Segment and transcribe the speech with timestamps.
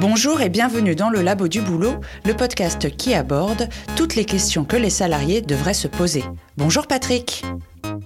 [0.00, 4.64] Bonjour et bienvenue dans le Labo du Boulot, le podcast qui aborde toutes les questions
[4.64, 6.22] que les salariés devraient se poser.
[6.56, 7.44] Bonjour Patrick.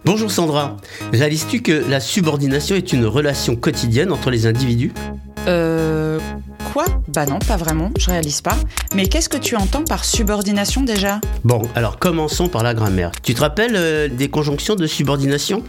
[0.07, 0.79] Bonjour Sandra.
[1.13, 4.91] Réalises-tu que la subordination est une relation quotidienne entre les individus?
[5.49, 6.19] Euh.
[6.73, 6.87] Quoi?
[7.09, 8.57] Bah non, pas vraiment, je réalise pas.
[8.95, 11.21] Mais qu'est-ce que tu entends par subordination déjà?
[11.45, 13.13] Bon, alors commençons par la grammaire.
[13.23, 15.63] Tu te rappelles euh, des conjonctions de subordination?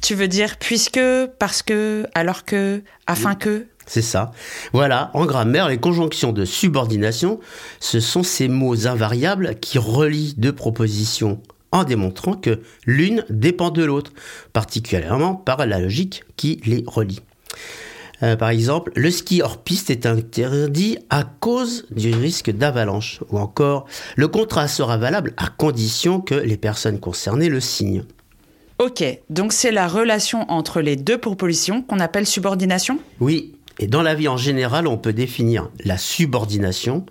[0.00, 1.00] Tu veux dire puisque,
[1.38, 4.30] parce que, alors que, afin que C'est ça.
[4.72, 7.40] Voilà, en grammaire, les conjonctions de subordination,
[7.80, 11.40] ce sont ces mots invariables qui relient deux propositions
[11.72, 14.12] en démontrant que l'une dépend de l'autre,
[14.52, 17.18] particulièrement par la logique qui les relie.
[18.22, 23.18] Euh, par exemple, le ski hors piste est interdit à cause du risque d'avalanche.
[23.30, 28.04] Ou encore, le contrat sera valable à condition que les personnes concernées le signent.
[28.80, 32.98] Ok, donc c'est la relation entre les deux propositions qu'on appelle subordination?
[33.20, 37.06] Oui, et dans la vie en général, on peut définir la subordination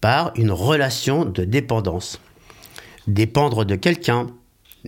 [0.00, 2.20] par une relation de dépendance.
[3.06, 4.28] Dépendre de quelqu'un,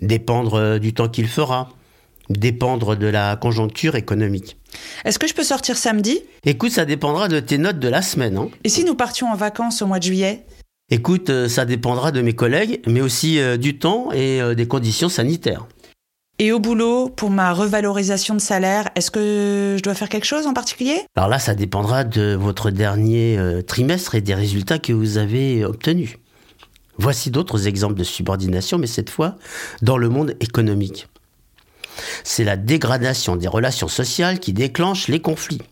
[0.00, 1.70] dépendre du temps qu'il fera,
[2.30, 4.56] dépendre de la conjoncture économique.
[5.04, 6.20] Est-ce que je peux sortir samedi?
[6.44, 8.36] Écoute, ça dépendra de tes notes de la semaine.
[8.38, 8.48] hein.
[8.64, 10.46] Et si nous partions en vacances au mois de juillet?
[10.90, 14.66] Écoute, euh, ça dépendra de mes collègues, mais aussi euh, du temps et euh, des
[14.66, 15.66] conditions sanitaires.
[16.44, 20.48] Et au boulot, pour ma revalorisation de salaire, est-ce que je dois faire quelque chose
[20.48, 20.96] en particulier?
[21.14, 25.64] Alors là, ça dépendra de votre dernier euh, trimestre et des résultats que vous avez
[25.64, 26.16] obtenus.
[26.98, 29.36] Voici d'autres exemples de subordination, mais cette fois
[29.82, 31.06] dans le monde économique.
[32.24, 35.62] C'est la dégradation des relations sociales qui déclenche les conflits.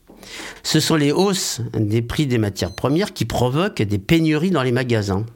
[0.62, 4.70] Ce sont les hausses des prix des matières premières qui provoquent des pénuries dans les
[4.70, 5.27] magasins.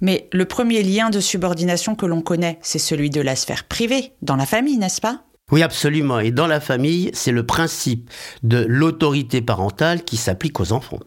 [0.00, 4.12] Mais le premier lien de subordination que l'on connaît, c'est celui de la sphère privée,
[4.22, 5.22] dans la famille, n'est-ce pas?
[5.50, 6.20] Oui, absolument.
[6.20, 8.10] Et dans la famille, c'est le principe
[8.42, 11.00] de l'autorité parentale qui s'applique aux enfants.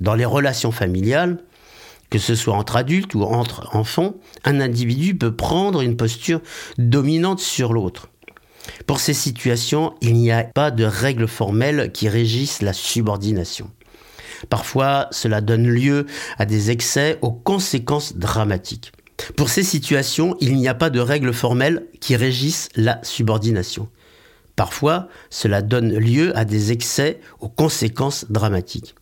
[0.00, 1.38] Dans les relations familiales,
[2.08, 6.40] que ce soit entre adultes ou entre enfants, un individu peut prendre une posture
[6.78, 8.08] dominante sur l'autre.
[8.86, 13.70] Pour ces situations, il n'y a pas de règles formelles qui régissent la subordination.
[14.48, 16.06] Parfois, cela donne lieu
[16.38, 18.92] à des excès aux conséquences dramatiques.
[19.36, 23.88] Pour ces situations, il n'y a pas de règles formelles qui régissent la subordination.
[24.56, 28.94] Parfois, cela donne lieu à des excès aux conséquences dramatiques.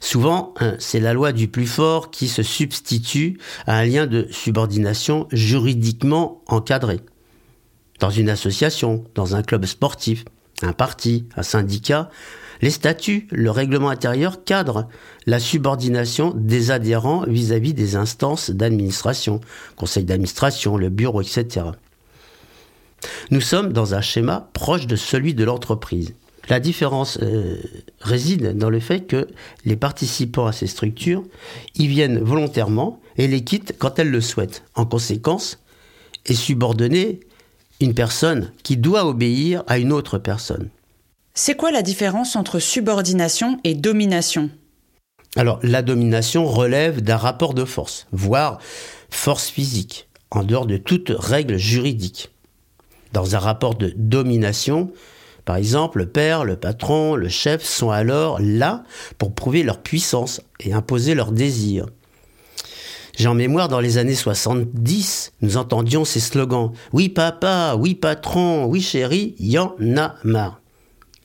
[0.00, 4.26] Souvent, hein, c'est la loi du plus fort qui se substitue à un lien de
[4.30, 7.00] subordination juridiquement encadré.
[8.00, 10.24] Dans une association, dans un club sportif,
[10.62, 12.10] un parti, un syndicat,
[12.62, 14.88] les statuts, le règlement intérieur cadrent
[15.26, 19.40] la subordination des adhérents vis-à-vis des instances d'administration,
[19.76, 21.66] conseil d'administration, le bureau, etc.
[23.30, 26.14] Nous sommes dans un schéma proche de celui de l'entreprise.
[26.48, 27.56] La différence euh,
[28.00, 29.28] réside dans le fait que
[29.64, 31.22] les participants à ces structures
[31.76, 34.64] y viennent volontairement et les quittent quand elles le souhaitent.
[34.74, 35.60] En conséquence,
[36.26, 37.20] est subordonnée
[37.80, 40.68] une personne qui doit obéir à une autre personne.
[41.34, 44.50] C'est quoi la différence entre subordination et domination?
[45.36, 48.58] Alors, la domination relève d'un rapport de force, voire
[49.10, 52.30] force physique, en dehors de toute règle juridique.
[53.12, 54.92] Dans un rapport de domination,
[55.44, 58.82] par exemple, le père, le patron, le chef sont alors là
[59.18, 61.86] pour prouver leur puissance et imposer leurs désirs.
[63.16, 68.64] J'ai en mémoire dans les années 70, nous entendions ces slogans Oui papa, oui patron,
[68.66, 70.59] oui chéri, y en a marre.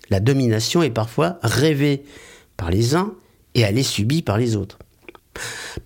[0.09, 2.03] La domination est parfois rêvée
[2.57, 3.13] par les uns
[3.53, 4.79] et elle est subie par les autres.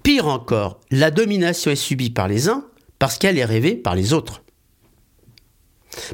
[0.04, 2.66] Pire encore, la domination est subie par les uns
[3.00, 4.44] parce qu'elle est rêvée par les autres.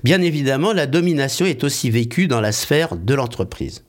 [0.04, 3.84] Bien évidemment, la domination est aussi vécue dans la sphère de l'entreprise.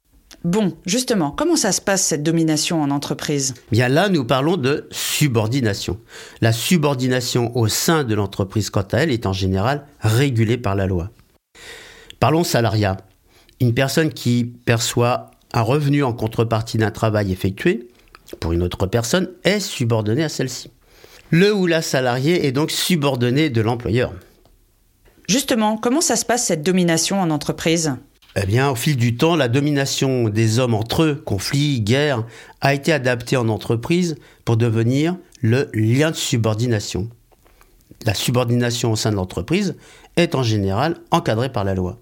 [0.44, 3.54] Bon, justement, comment ça se passe cette domination en entreprise?
[3.72, 5.98] Bien là, nous parlons de subordination.
[6.40, 10.86] La subordination au sein de l'entreprise, quant à elle, est en général régulée par la
[10.86, 11.10] loi.
[12.20, 12.96] Parlons salariat.
[13.60, 17.88] Une personne qui perçoit un revenu en contrepartie d'un travail effectué
[18.40, 20.70] pour une autre personne est subordonnée à celle-ci.
[21.30, 24.12] Le ou la salarié est donc subordonné de l'employeur.
[25.28, 27.96] Justement, comment ça se passe cette domination en entreprise?
[28.36, 32.26] Eh bien, au fil du temps, la domination des hommes entre eux, conflits, guerres,
[32.60, 37.08] a été adaptée en entreprise pour devenir le lien de subordination.
[38.04, 39.76] La subordination au sein de l'entreprise
[40.16, 41.98] est en général encadrée par la loi.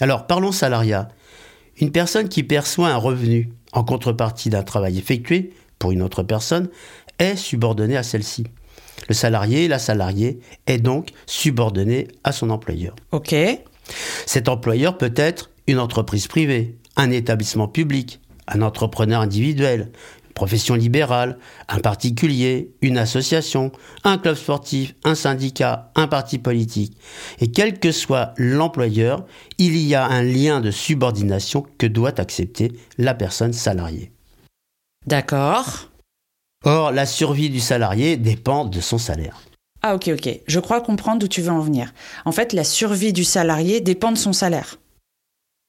[0.00, 1.08] Alors, parlons salariat.
[1.80, 6.68] Une personne qui perçoit un revenu en contrepartie d'un travail effectué pour une autre personne
[7.18, 8.44] est subordonnée à celle-ci.
[9.08, 12.94] Le salarié, la salariée, est donc subordonné à son employeur.
[13.12, 13.34] Ok.
[14.26, 19.90] Cet employeur peut être une entreprise privée, un établissement public, un entrepreneur individuel,
[20.36, 23.72] profession libérale, un particulier, une association,
[24.04, 26.96] un club sportif, un syndicat, un parti politique.
[27.40, 29.26] Et quel que soit l'employeur,
[29.58, 34.12] il y a un lien de subordination que doit accepter la personne salariée.
[35.06, 35.88] D'accord.
[36.64, 39.40] Or, la survie du salarié dépend de son salaire.
[39.82, 41.92] Ah ok ok, je crois comprendre d'où tu veux en venir.
[42.24, 44.78] En fait, la survie du salarié dépend de son salaire.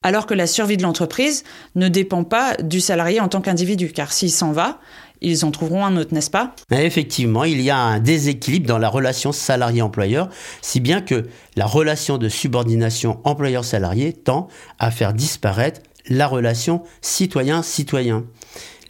[0.08, 1.44] Alors que la survie de l'entreprise
[1.76, 4.80] ne dépend pas du salarié en tant qu'individu, car s'il s'en va,
[5.20, 6.56] ils en trouveront un autre, n'est-ce pas?
[6.72, 10.30] Effectivement, il y a un déséquilibre dans la relation salarié-employeur,
[10.62, 11.28] si bien que
[11.58, 14.48] la relation de subordination employeur-salarié tend
[14.80, 18.24] à faire disparaître la relation citoyen-citoyen.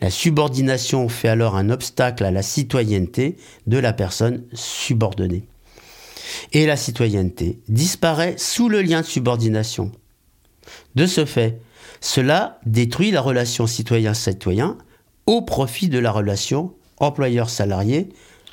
[0.01, 5.45] La subordination fait alors un obstacle à la citoyenneté de la personne subordonnée.
[6.53, 9.91] Et la citoyenneté disparaît sous le lien de subordination.
[10.95, 11.59] De ce fait,
[12.01, 14.77] cela détruit la relation citoyen-citoyen
[15.25, 18.09] au profit de la relation employeur-salarié,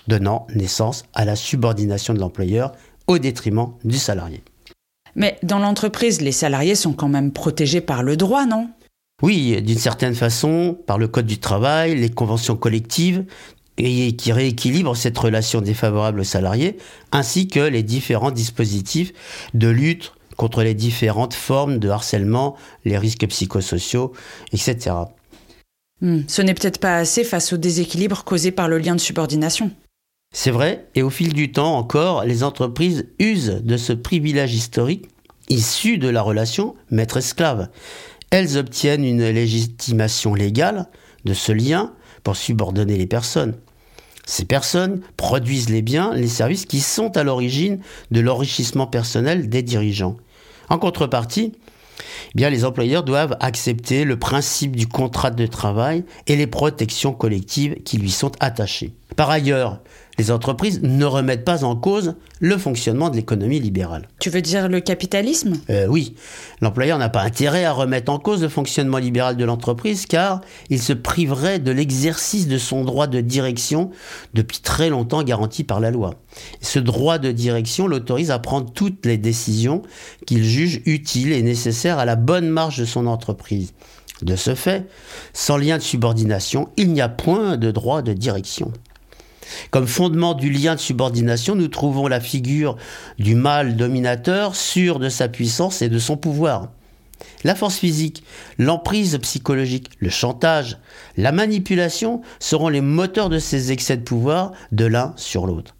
[0.08, 2.72] donnant naissance à la subordination de l'employeur
[3.06, 4.42] au détriment du salarié.
[5.14, 8.68] Mais dans l'entreprise, les salariés sont quand même protégés par le droit, non?
[9.22, 13.24] Oui, d'une certaine façon, par le Code du travail, les conventions collectives,
[13.76, 16.76] et qui rééquilibrent cette relation défavorable aux salariés,
[17.12, 19.12] ainsi que les différents dispositifs
[19.52, 24.12] de lutte contre les différentes formes de harcèlement, les risques psychosociaux,
[24.52, 24.96] etc.
[26.00, 29.70] Hmm, ce n'est peut-être pas assez face au déséquilibre causé par le lien de subordination.
[30.34, 35.08] C'est vrai, et au fil du temps encore, les entreprises usent de ce privilège historique
[35.48, 37.68] issu de la relation maître-esclave
[38.34, 40.88] elles obtiennent une légitimation légale
[41.24, 41.92] de ce lien
[42.24, 43.54] pour subordonner les personnes.
[44.26, 47.80] Ces personnes produisent les biens, les services qui sont à l'origine
[48.10, 50.16] de l'enrichissement personnel des dirigeants.
[50.68, 51.52] En contrepartie,
[51.98, 52.02] eh
[52.34, 57.76] bien, les employeurs doivent accepter le principe du contrat de travail et les protections collectives
[57.84, 58.92] qui lui sont attachées.
[59.16, 59.80] Par ailleurs,
[60.18, 64.08] les entreprises ne remettent pas en cause le fonctionnement de l'économie libérale.
[64.20, 65.54] Tu veux dire le capitalisme?
[65.70, 66.14] Euh, Oui,
[66.60, 70.40] l'employeur n'a pas intérêt à remettre en cause le fonctionnement libéral de l'entreprise car
[70.70, 73.90] il se priverait de l'exercice de son droit de direction
[74.34, 76.14] depuis très longtemps garanti par la loi.
[76.60, 79.82] Ce droit de direction l'autorise à prendre toutes les décisions
[80.26, 83.74] qu'il juge utiles et nécessaires à la bonne marche de son entreprise.
[84.22, 84.88] De ce fait,
[85.32, 88.72] sans lien de subordination, il n'y a point de droit de direction.
[89.70, 92.76] Comme fondement du lien de subordination, nous trouvons la figure
[93.18, 96.68] du mâle dominateur, sûr de sa puissance et de son pouvoir.
[97.44, 98.24] La force physique,
[98.58, 100.78] l'emprise psychologique, le chantage,
[101.16, 105.74] la manipulation seront les moteurs de ces excès de pouvoir de l'un sur l'autre.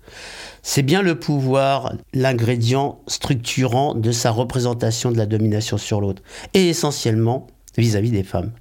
[0.62, 6.22] C'est bien le pouvoir, l'ingrédient structurant de sa représentation de la domination sur l'autre,
[6.54, 7.46] et essentiellement
[7.76, 8.52] vis-à-vis -vis des femmes.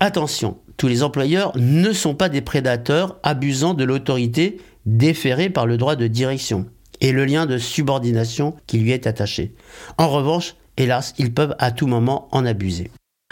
[0.00, 5.76] Attention, tous les employeurs ne sont pas des prédateurs abusant de l'autorité déférée par le
[5.76, 6.66] droit de direction
[7.00, 9.54] et le lien de subordination qui lui est attaché.
[9.98, 12.90] En revanche, hélas, ils peuvent à tout moment en abuser.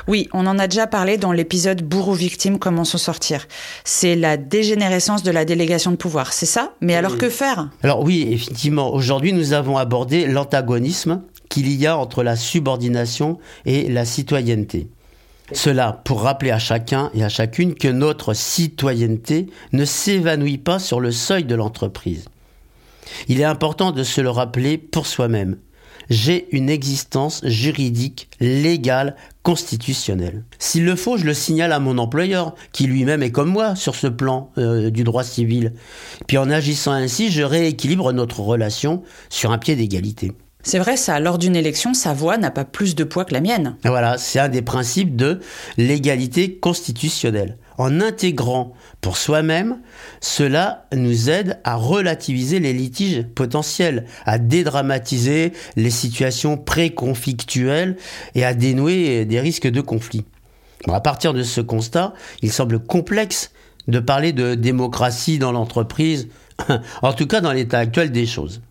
[0.09, 3.47] Oui, on en a déjà parlé dans l'épisode Bourreau-victime, comment s'en sortir.
[3.85, 6.75] C'est la dégénérescence de la délégation de pouvoir, c'est ça?
[6.81, 7.71] Mais alors que faire?
[7.83, 13.89] Alors oui, effectivement, aujourd'hui nous avons abordé l'antagonisme qu'il y a entre la subordination et
[13.89, 14.91] la citoyenneté.
[15.53, 21.01] Cela pour rappeler à chacun et à chacune que notre citoyenneté ne s'évanouit pas sur
[21.01, 22.27] le seuil de l'entreprise.
[23.29, 25.57] Il est important de se le rappeler pour soi-même.
[26.09, 30.45] J'ai une existence juridique, légale, constitutionnelle.
[30.59, 33.95] S'il le faut, je le signale à mon employeur, qui lui-même est comme moi sur
[33.95, 35.73] ce plan euh, du droit civil.
[36.27, 40.33] Puis en agissant ainsi, je rééquilibre notre relation sur un pied d'égalité.
[40.67, 43.41] C'est vrai, ça, lors d'une élection, sa voix n'a pas plus de poids que la
[43.41, 43.77] mienne.
[43.85, 45.39] Voilà, c'est un des principes de
[45.77, 47.57] l'égalité constitutionnelle.
[47.79, 49.79] En intégrant pour soi-même,
[50.21, 57.97] cela nous aide à relativiser les litiges potentiels, à dédramatiser les situations préconflictuelles
[58.35, 60.25] et à dénouer des risques de conflit.
[60.89, 63.53] à partir de ce constat, il semble complexe
[63.87, 66.27] de parler de démocratie dans l'entreprise,
[67.03, 68.63] en tout cas dans l'état actuel des choses.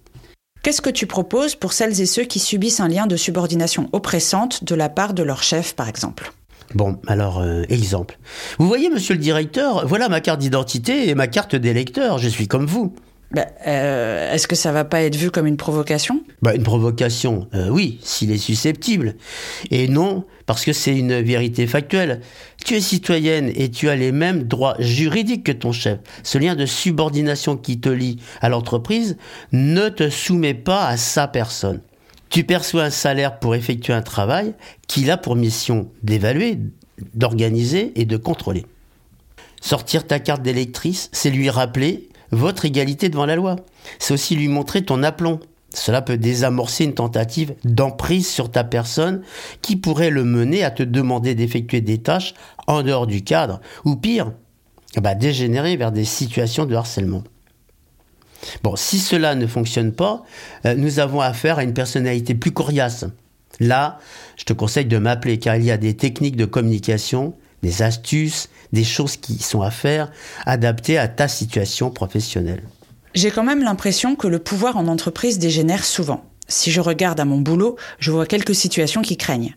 [0.65, 4.63] Qu'est-ce que tu proposes pour celles et ceux qui subissent un lien de subordination oppressante
[4.63, 6.33] de la part de leur chef, par exemple?
[6.73, 8.17] Bon, alors, euh, exemple.
[8.57, 12.47] Vous voyez, monsieur le directeur, voilà ma carte d'identité et ma carte d'électeur, je suis
[12.47, 12.95] comme vous.
[13.35, 16.23] Bah, euh, Est-ce que ça va pas être vu comme une provocation?
[16.41, 19.15] Bah, Une provocation, euh, oui, s'il est susceptible.
[19.71, 22.21] Et non, parce que c'est une vérité factuelle.
[22.63, 25.99] Tu es citoyenne et tu as les mêmes droits juridiques que ton chef.
[26.23, 29.17] Ce lien de subordination qui te lie à l'entreprise
[29.51, 31.81] ne te soumet pas à sa personne.
[32.29, 34.53] Tu perçois un salaire pour effectuer un travail
[34.87, 36.57] qu'il a pour mission d'évaluer,
[37.15, 38.65] d'organiser et de contrôler.
[39.59, 43.55] Sortir ta carte d'électrice, c'est lui rappeler votre égalité devant la loi.
[43.99, 45.39] C'est aussi lui montrer ton aplomb.
[45.73, 49.21] Cela peut désamorcer une tentative d'emprise sur ta personne
[49.61, 52.33] qui pourrait le mener à te demander d'effectuer des tâches
[52.67, 54.31] en dehors du cadre, ou pire,
[55.01, 57.23] bah, dégénérer vers des situations de harcèlement.
[58.63, 60.23] Bon, si cela ne fonctionne pas,
[60.65, 63.05] euh, nous avons affaire à une personnalité plus coriace.
[63.59, 63.99] Là,
[64.37, 68.49] je te conseille de m'appeler car il y a des techniques de communication, des astuces,
[68.73, 70.11] des choses qui sont à faire,
[70.45, 72.63] adaptées à ta situation professionnelle.
[73.13, 76.25] J'ai quand même l'impression que le pouvoir en entreprise dégénère souvent.
[76.47, 79.55] Si je regarde à mon boulot, je vois quelques situations qui craignent.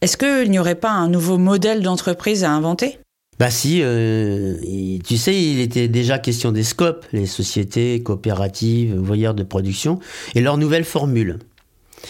[0.00, 2.98] Est-ce qu'il n'y aurait pas un nouveau modèle d'entreprise à inventer?
[3.38, 4.56] Bah si, euh,
[5.02, 9.98] tu sais, il était déjà question des scopes, les sociétés coopératives, voyeurs de production,
[10.34, 11.38] et leurs nouvelles formules.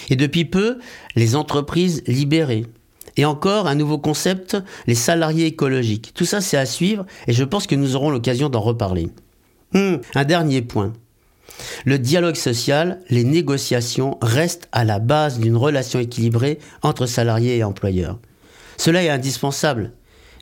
[0.08, 0.78] Et depuis peu,
[1.14, 2.66] les entreprises libérées.
[3.16, 6.12] Et encore un nouveau concept, les salariés écologiques.
[6.14, 9.10] Tout ça, c'est à suivre, et je pense que nous aurons l'occasion d'en reparler.
[9.74, 10.92] Hum, un dernier point.
[11.84, 17.64] Le dialogue social, les négociations restent à la base d'une relation équilibrée entre salariés et
[17.64, 18.18] employeurs.
[18.76, 19.92] Cela est indispensable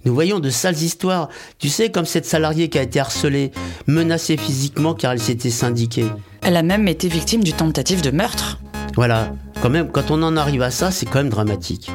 [0.04, 1.28] nous voyons de sales histoires.
[1.58, 3.52] Tu sais, comme cette salariée qui a été harcelée,
[3.86, 6.06] menacée physiquement car elle s'était syndiquée.
[6.42, 8.60] Elle a même été victime d'une tentative de meurtre.
[8.94, 11.90] Voilà, quand même, quand on en arrive à ça, c'est quand même dramatique.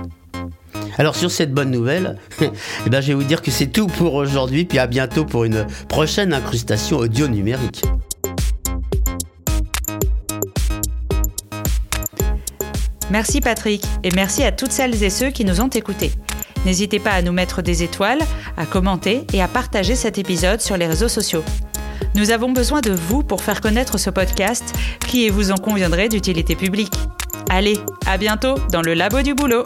[0.97, 4.13] Alors sur cette bonne nouvelle, eh ben, je vais vous dire que c'est tout pour
[4.13, 7.83] aujourd'hui, puis à bientôt pour une prochaine incrustation audio numérique.
[13.09, 16.11] Merci Patrick, et merci à toutes celles et ceux qui nous ont écoutés.
[16.65, 18.21] N'hésitez pas à nous mettre des étoiles,
[18.57, 21.43] à commenter et à partager cet épisode sur les réseaux sociaux.
[22.15, 24.73] Nous avons besoin de vous pour faire connaître ce podcast
[25.07, 26.93] qui, vous en conviendrez, d'utilité publique.
[27.49, 29.63] Allez, à bientôt dans le labo du boulot